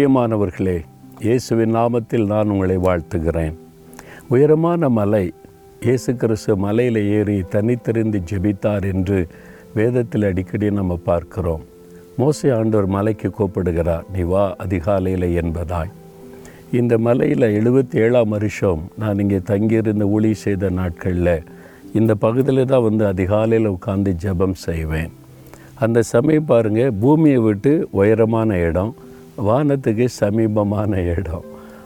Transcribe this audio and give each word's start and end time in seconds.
பிரியமானவர்களே 0.00 0.74
இயேசுவின் 1.24 1.74
நாமத்தில் 1.76 2.22
நான் 2.30 2.50
உங்களை 2.52 2.76
வாழ்த்துகிறேன். 2.84 3.56
உயரமான 4.34 4.88
மலை 4.98 5.22
இயேசு 5.86 6.10
கிறிஸ்து 6.20 6.52
மலையில் 6.62 6.98
ஏறி 7.16 7.34
தனித்திருந்து 7.54 8.18
ஜெபித்தார் 8.30 8.84
என்று 8.92 9.18
வேதத்தில் 9.78 10.26
அடிக்கடி 10.28 10.70
நம்ம 10.78 10.96
பார்க்கிறோம். 11.08 11.64
மோசே 12.20 12.48
ஆண்டவர் 12.58 12.88
மலைக்கு 12.94 13.30
கூப்பிடுகிறார் 13.38 14.06
நீ 14.14 14.24
வா 14.32 14.44
அதிகாலையில் 14.66 15.28
என்பதாய். 15.42 15.92
இந்த 16.80 16.98
மலையில் 17.08 17.48
எழுபத்தி 17.58 18.00
ஏழாம் 18.06 18.32
வருஷம் 18.36 18.82
நான் 19.04 19.22
இங்கே 19.26 19.42
தங்கியிருந்த 19.52 20.08
ஊழி 20.14 20.32
செய்த 20.46 20.72
நாட்களில் 20.80 21.34
இந்த 22.00 22.14
பகுதியில் 22.24 22.70
தான் 22.72 22.86
வந்து 22.88 23.06
அதிகாலையில் 23.12 23.72
உட்காந்து 23.76 24.16
ஜெபம் 24.24 24.58
செய்வேன். 24.66 25.12
அந்த 25.84 26.06
சமயம் 26.14 26.50
பாருங்கள் 26.54 26.98
பூமியை 27.04 27.42
விட்டு 27.50 27.74
உயரமான 28.00 28.58
இடம் 28.70 28.92
வானத்துக்கு 29.40 30.08
சமீபமான 30.20 30.96
இடம். 31.16 31.44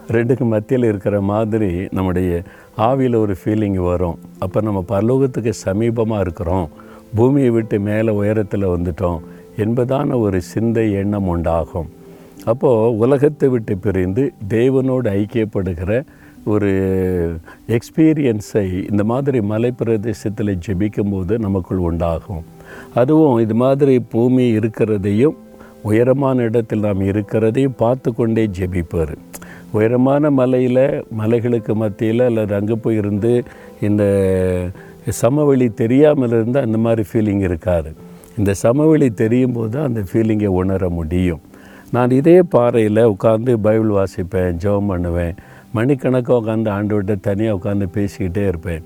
ரெண்டுக்கு 0.08 0.46
மத்தியில் 0.46 0.88
இருக்கிற 0.88 1.20
மாதிரி 1.20 1.88
நம்முடைய 1.90 2.42
ஆவியில் 2.78 3.16
ஒரு 3.16 3.36
ஃபீலிங் 3.44 3.84
வரும். 3.84 4.18
அப்போ 4.38 4.60
நம்ம 4.60 4.84
பரலோகத்துக்கு 4.88 5.52
சமீபமாக 5.64 6.20
இருக்கிறோம். 6.20 6.68
பூமியை 7.14 7.50
விட்டு 7.50 7.80
மேலே 7.80 8.10
உயரத்தில் 8.12 8.66
வந்துட்டோம். 8.66 9.20
என்பதான 9.56 10.20
ஒரு 10.20 10.40
சிந்தை 10.40 10.92
எண்ணம் 10.92 11.26
உண்டாகும். 11.26 11.88
அப்போது 12.44 12.98
உலகத்தை 12.98 13.48
விட்டு 13.48 13.78
பிரிந்து 13.78 14.32
தேவனோடு 14.48 15.08
ஐக்கியப்படுகிற 15.20 16.02
ஒரு 16.44 16.70
எக்ஸ்பீரியன்ஸை 17.68 18.90
இந்த 18.90 19.04
மாதிரி 19.04 19.38
மலைப்பிரதேசத்தில் 19.38 20.58
ஜெபிக்கும்போது 20.66 21.38
நமக்குள் 21.38 21.76
உண்டாகும். 21.76 22.44
அதுவும் 22.94 23.38
இது 23.38 23.54
மாதிரி 23.54 23.98
பூமி 23.98 24.56
இருக்கிறதையும் 24.56 25.36
உயரமான 25.88 26.44
இடத்தில் 26.48 26.84
நாம் 26.86 27.02
இருக்கிறதையும் 27.10 27.78
பார்த்து 27.82 28.08
கொண்டே 28.18 28.44
ஜெபிப்பார் 28.58 29.14
உயரமான 29.76 30.30
மலையில் 30.38 30.84
மலைகளுக்கு 31.20 31.72
மத்தியில் 31.82 32.24
அல்லது 32.28 32.52
அங்கே 32.58 32.76
போய் 32.84 32.98
இருந்து 33.02 33.32
இந்த 33.88 34.04
சமவெளி 35.22 35.66
தெரியாமல் 35.82 36.34
இருந்தால் 36.36 36.66
அந்த 36.66 36.78
மாதிரி 36.84 37.02
ஃபீலிங் 37.08 37.42
இருக்காது. 37.48 37.90
இந்த 38.38 38.52
சமவெளி 38.64 39.08
தெரியும் 39.22 39.56
போது 39.56 39.76
அந்த 39.86 40.00
ஃபீலிங்கை 40.10 40.50
உணர 40.60 40.88
முடியும். 40.98 41.42
நான் 41.94 42.14
இதே 42.20 42.38
பாறையில் 42.54 43.02
உட்காந்து 43.14 43.52
பைபிள் 43.66 43.90
வாசிப்பேன் 43.98 44.56
ஜெபம் 44.62 44.90
பண்ணுவேன். 44.92 45.34
மணிக்கணக்காக 45.76 46.38
உட்காந்து 46.40 46.70
ஆண்டவர்கிட்ட 46.76 47.14
தனியாக 47.28 47.58
உட்காந்து 47.58 47.86
பேசிக்கிட்டே 47.96 48.44
இருப்பேன். 48.50 48.82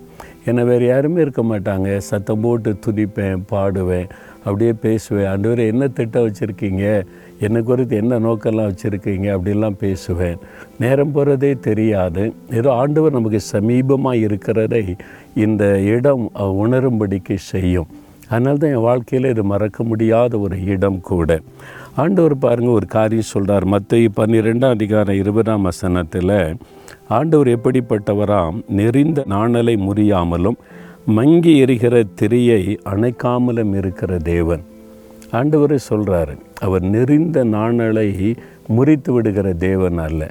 என்னை 0.48 0.62
வேறு 0.70 0.84
யாருமே 0.86 1.20
இருக்க 1.24 1.42
மாட்டாங்க. 1.52 1.88
சத்தம் 2.08 2.42
போட்டு 2.44 2.70
துதிப்பேன் 2.86 3.44
பாடுவேன். 3.52 4.08
அப்படியே 4.48 4.72
பேசுவேன். 4.86 5.28
ஆண்டவர் 5.32 5.62
என்ன 5.72 5.88
திட்டம் 5.98 6.26
வச்சுருக்கீங்க? 6.26 6.84
என்னை 7.44 7.60
குறித்து 7.62 7.94
என்ன 8.02 8.18
நோக்கெல்லாம் 8.18 8.70
வச்சுருக்கீங்க? 8.70 9.28
அப்படிலாம் 9.36 9.80
பேசுவேன். 9.84 10.38
நேரம் 10.82 11.12
போகிறதே 11.12 11.52
தெரியாது. 11.68 12.24
ஏதோ 12.58 12.70
ஆண்டவர் 12.82 13.16
நமக்கு 13.18 13.40
சமீபமாக 13.54 14.24
இருக்கிறதை 14.26 14.84
இந்த 15.44 15.64
இடம் 15.94 16.24
உணரும்படிக்கு 16.64 17.36
செய்யும். 17.52 17.90
அதனால 18.32 18.56
தான் 18.56 18.74
என் 18.76 18.86
வாழ்க்கையில் 18.88 19.30
இது 19.30 19.42
மறக்க 19.52 19.84
முடியாத 19.90 20.38
ஒரு 20.46 20.56
இடம் 20.74 20.98
கூட. 21.10 21.38
ஆண்டவர் 22.02 22.34
பாருங்கள் 22.38 22.78
ஒரு 22.78 22.86
காரியம் 22.96 23.30
சொல்கிறார் 23.34 23.66
மற்ற 23.74 24.00
பன்னிரெண்டாம் 24.18 24.76
அதிகாரம் 24.76 25.20
இருபதாம் 25.22 25.66
வசனத்தில் 25.68 26.34
ஆண்டவர் 27.16 27.50
எப்படிப்பட்டவராம்? 27.56 28.56
நெறிந்த 28.78 29.20
நாணலை 29.34 29.74
முறியாமலும் 29.86 30.58
மங்கி 31.16 31.52
எரிகிற 31.62 31.94
திரியை 32.20 32.62
அணைக்காமலும் 32.90 33.70
இருக்கிற 33.80 34.12
தேவன். 34.24 34.62
ஆண்டவர் 35.38 35.74
சொல்கிறாரு 35.90 36.34
அவர் 36.64 36.84
நெறிந்த 36.94 37.44
நாணலை 37.52 38.08
முறித்து 38.76 39.12
விடுகிற 39.12 39.46
தேவன் 39.62 39.98
அல்ல. 40.06 40.22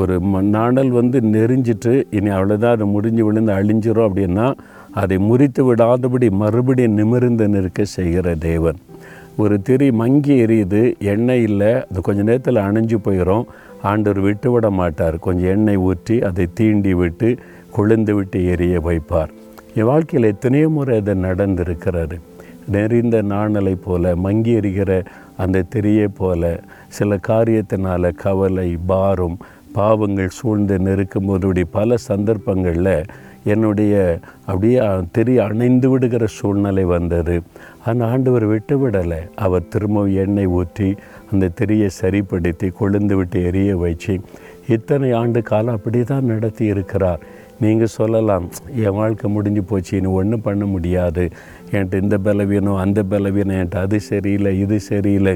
ஒரு 0.00 0.16
ம 0.32 0.42
நாணல் 0.56 0.90
வந்து 0.98 1.20
நெறிஞ்சிட்டு 1.34 1.92
இனி 2.16 2.30
அவ்வளோதான் 2.36 2.74
அது 2.76 2.86
முடிஞ்சு 2.86 3.24
விழுந்து 3.28 3.52
அழிஞ்சிரும் 3.56 4.06
அப்படின்னா 4.08 4.46
அதை 5.02 5.16
முறித்து 5.28 5.64
விடாதபடி 5.68 6.28
மறுபடியும் 6.42 6.98
நிமிர்ந்து 7.00 7.48
நிற்க 7.54 7.84
செய்கிற 7.96 8.34
தேவன். 8.48 8.78
ஒரு 9.42 9.56
திரி 9.68 9.88
மங்கி 10.02 10.36
எரியுது 10.44 10.82
எண்ணெய் 11.14 11.44
இல்லை 11.48 11.72
அது 11.88 12.04
கொஞ்சம் 12.08 12.30
நேரத்தில் 12.30 12.64
அணைஞ்சு 12.66 12.98
போயிடும் 13.06 13.44
ஆண்டவர் 13.90 14.20
விட்டு 14.26 14.50
விட 14.52 14.70
மாட்டார் 14.80 15.18
கொஞ்சம் 15.26 15.52
எண்ணெய் 15.56 15.82
ஊற்றி 15.88 16.18
அதை 16.30 16.46
தீண்டி 16.60 16.94
விட்டு 17.02 17.30
கொழுந்து 17.78 18.12
விட்டு 18.20 18.38
எரிய 18.52 18.76
வைப்பார். 18.86 19.32
என் 19.76 19.84
வாழ்க்கையில் 19.84 20.28
எத்தனையோ 20.28 20.68
முறை 20.68 20.94
அது 20.98 21.14
நடந்திருக்கிறாரு 21.14 22.16
நெறிந்த 22.70 23.16
நாணலை 23.22 23.74
போல 23.76 24.16
மங்கி 24.16 24.52
எறிகிற 24.60 24.92
அந்த 25.36 25.64
திரியை 25.74 26.06
போல 26.18 26.42
சில 26.88 27.18
காரியத்தினால் 27.28 28.14
கவலை 28.14 28.76
பாரம் 28.86 29.36
பாவங்கள் 29.72 30.28
சூழ்ந்து 30.28 30.78
நெருக்கும் 30.78 31.24
போதுடைய 31.24 31.66
பல 31.70 31.96
சந்தர்ப்பங்களில் 31.96 32.92
என்னுடைய 33.44 33.94
அப்படியே 34.46 34.78
திரி 35.12 35.38
அணைந்து 35.38 35.88
விடுகிற 35.90 36.24
சூழ்நிலை 36.26 36.84
வந்தது. 36.84 37.36
அந்த 37.84 38.04
ஆண்டவர் 38.04 38.44
விட்டு 38.44 38.76
விடலை 38.78 39.20
அவர் 39.34 39.68
திரும்பவும் 39.68 40.16
எண்ணெய் 40.16 40.52
ஊற்றி 40.56 40.88
அந்த 41.32 41.50
திரியை 41.60 41.86
சரிப்படுத்தி 42.00 42.72
கொழுந்து 42.80 43.14
விட்டு 43.14 43.44
எரிய 43.44 43.76
வச்சு 43.76 44.14
இத்தனை 44.68 45.12
ஆண்டு 45.12 45.42
காலம் 45.42 45.74
அப்படி 45.74 46.00
தான் 46.02 46.24
நடத்தி 46.24 46.64
இருக்கிறார் 46.64 47.20
நீங்கள் 47.60 47.92
சொல்லலாம் 47.98 48.46
என் 48.84 48.96
வாழ்க்கை 48.98 49.30
முடிஞ்சு 49.30 49.62
போச்சு 49.62 49.92
இனி 49.98 50.06
ஒன்றும் 50.06 50.42
பண்ண 50.42 50.64
முடியாது. 50.64 51.24
என்கிட்ட 51.70 52.02
இந்த 52.02 52.18
பலவீனம் 52.18 52.82
அந்த 52.84 53.02
பலவீனம் 53.02 53.56
என்கிட்ட 53.56 53.84
அது 53.86 54.00
சரியில்லை 54.00 54.52
இது 54.60 54.80
சரியில்லை. 54.80 55.34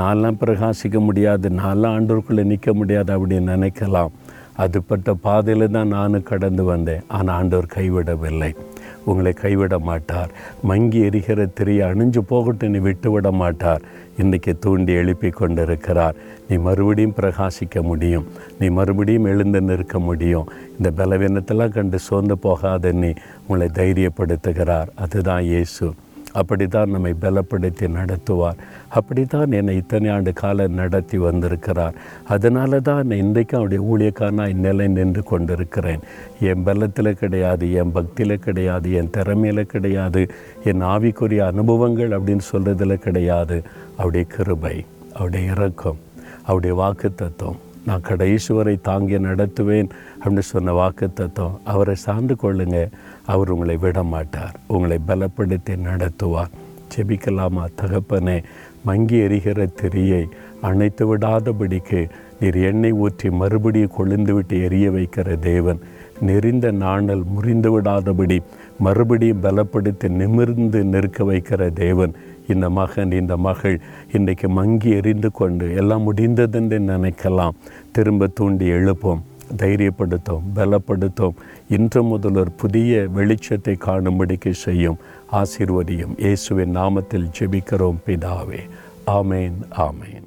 நான்லாம் 0.00 0.40
பிரகாசிக்க 0.42 1.00
முடியாது 1.08 1.48
நான்லாம் 1.62 1.96
ஆண்டோருக்குள்ளே 1.96 2.44
நிற்க 2.52 2.74
முடியாது 2.74 3.12
அப்படின்னு 3.16 3.54
நினைக்கலாம். 3.54 4.12
அதுப்பட்ட 4.58 5.10
பாதையில் 5.26 5.74
தான் 5.78 5.94
நானும் 5.98 6.28
கடந்து 6.32 6.64
வந்தேன். 6.64 7.02
ஆனால் 7.08 7.36
ஆண்டோர் 7.38 7.74
கைவிடவில்லை. 7.76 8.52
உங்களை 9.04 9.32
கைவிட 9.32 9.78
மாட்டார். 9.78 10.30
மங்கி 10.62 11.00
எரிகிற 11.00 11.46
திரையை 11.46 11.88
அணிஞ்சு 11.88 12.18
போகட்டும் 12.18 12.70
நீ 12.70 12.78
விட்டு 12.78 13.10
விட 13.10 13.30
மாட்டார். 13.30 13.82
இன்றைக்கி 14.22 14.58
தூண்டி 14.58 14.92
எழுப்பி 14.92 15.28
கொண்டிருக்கிறார். 15.28 16.14
நீ 16.48 16.56
மறுபடியும் 16.56 17.14
பிரகாசிக்க 17.20 17.82
முடியும். 17.82 18.26
நீ 18.58 18.68
மறுபடியும் 18.68 19.24
எழுந்து 19.24 19.60
நிற்க 19.60 19.98
முடியும். 19.98 20.50
இந்த 20.70 21.06
பலவீனத்தெல்லாம் 21.06 21.68
கண்டு 21.68 21.98
சோர்ந்து 21.98 22.38
போகாத 22.38 22.92
நீ 22.92 23.12
உங்களை 23.46 23.68
தைரியப்படுத்துகிறார். 23.74 24.86
அதுதான் 24.94 25.42
இயேசு. 25.42 25.92
அப்படி 26.40 26.66
தான் 26.66 26.92
நம்மை 26.94 27.12
பலப்படுத்தி 27.20 27.86
நடத்துவார். 27.98 28.60
அப்படி 28.98 29.24
தான் 29.24 29.52
என்னை 29.58 29.76
இத்தனை 29.76 30.08
ஆண்டு 30.10 30.32
காலம் 30.32 30.78
நடத்தி 30.80 31.18
வந்திருக்கிறார். 31.18 31.96
அதனால 32.34 32.80
தான் 32.80 33.10
இன்றைக்கும் 33.10 33.60
அவருடைய 33.60 33.82
ஊழியக்காரனாய் 33.90 34.54
நிலை 34.66 34.86
நின்று 34.88 35.22
கொண்டிருக்கிறேன். 35.22 36.04
என் 36.50 36.64
பலத்தில் 36.68 37.18
கிடையாது 37.22 37.66
என் 37.72 37.92
பக்தியில் 37.92 38.44
கிடையாது 38.46 38.92
என் 38.92 39.12
திறமையில் 39.16 39.70
கிடையாது 39.74 40.22
என் 40.64 40.84
ஆவிக்குரிய 40.94 41.42
அனுபவங்கள் 41.52 42.16
அப்படின்னு 42.18 42.46
சொல்கிறதுல 42.52 42.96
கிடையாது. 43.08 43.58
அவருடைய 43.96 44.26
கிருபை 44.36 44.76
அவருடைய 45.14 45.52
இறக்கம் 45.52 46.00
அவருடைய 46.46 46.74
வாக்கு 46.74 47.08
தத்துவம் 47.14 47.60
நான் 47.86 48.00
கடைசி 48.00 48.54
வரை 48.54 48.78
தாங்கி 48.82 49.18
நடத்துவேன் 49.18 49.88
அப்படின்னு 50.24 50.38
சொன்ன 50.38 50.72
வாக்கு 50.72 51.12
தத்துவம் 51.12 51.60
அவரை 51.64 51.94
சார்ந்து 51.94 52.36
கொள்ளுங்க. 52.42 52.90
அவர் 53.26 53.50
உங்களை 53.50 53.76
விட 53.76 54.02
மாட்டார் 54.02 54.54
உங்களை 54.66 54.98
பலப்படுத்தி 55.08 55.76
நடத்துவார். 55.86 56.52
செபிக்கலாமா 56.96 57.64
தகப்பனே? 57.82 58.42
மங்கி 58.84 59.18
எரிகிற 59.18 59.68
திரியை 59.82 60.24
அணைத்து 60.60 61.16
விடாதபடிக்கு 61.16 62.08
நீர் 62.40 62.54
எண்ணெய் 62.54 62.92
ஊற்றி 62.92 63.30
மறுபடியும் 63.30 63.90
கொழுந்துவிட்டு 63.98 64.62
எரிய 64.62 64.90
வைக்கிற 64.90 65.38
தேவன். 65.38 65.78
நெறிந்த 66.26 66.70
நாணல் 66.70 67.22
முறிந்து 67.24 67.80
விடாதபடி 67.80 68.38
மறுபடியும் 68.78 69.42
பலப்படுத்தி 69.42 70.08
நிமிர்ந்து 70.08 70.84
நிற்க 70.84 71.24
வைக்கிற 71.24 71.72
தேவன். 71.72 72.12
இந்த 72.48 72.70
மகன் 72.70 73.12
இந்த 73.12 73.36
மகள் 73.36 73.80
இன்றைக்கு 74.12 74.48
மங்கி 74.48 74.90
எறிந்து 74.90 75.30
கொண்டு 75.32 75.74
எல்லாம் 75.74 76.14
முடிந்ததென்று 76.14 76.78
நினைக்கலாம். 76.78 77.54
திரும்ப 77.92 78.26
தூண்டி 78.26 78.70
எழுப்போம் 78.70 79.22
தைரியப்படுத்தும் 79.56 80.42
பலப்படுத்தும். 80.54 81.34
இன்று 81.68 82.02
முதல் 82.02 82.34
ஒரு 82.34 82.50
புதிய 82.50 83.06
வெளிச்சத்தை 83.16 83.74
காணும்படிக்கு 83.86 84.50
செய்யும் 84.50 84.98
ஆசீர்வதியும் 85.32 86.18
இயேசுவின் 86.18 86.76
நாமத்தில் 86.76 87.30
ஜெபிக்கிறோம் 87.38 87.96
பிதாவே. 88.06 88.60
ஆமேன் 89.06 89.58
ஆமேன். 89.76 90.21